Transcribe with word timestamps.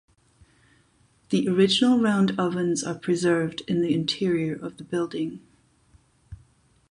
The 1.29 1.47
original 1.47 1.99
round 1.99 2.31
ovens 2.39 2.83
are 2.83 2.97
preserved 2.97 3.61
in 3.67 3.81
the 3.81 3.93
interior 3.93 4.55
of 4.55 4.77
the 4.77 4.83
building. 4.83 5.41